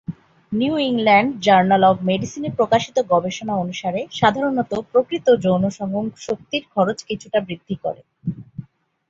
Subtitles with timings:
[0.51, 7.39] New England journal of মেডিসিনে প্রকাশিত গবেষণা অনুসারে সাধারণত প্রকৃত যৌন সঙ্গম শক্তির খরচ কিছুটা
[7.47, 8.01] বৃদ্ধি করে।